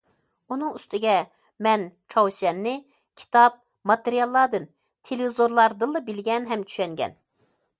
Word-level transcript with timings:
ئۇنىڭ 0.53 0.77
ئۈستىگە 0.77 1.17
مەن 1.67 1.83
چاۋشيەننى 2.13 2.73
كىتاب، 3.23 3.59
ماتېرىياللاردىن، 3.93 4.67
تېلېۋىزورلاردىنلا 5.09 6.03
بىلگەن 6.09 6.49
ھەم 6.55 6.65
چۈشەنگەن. 6.73 7.15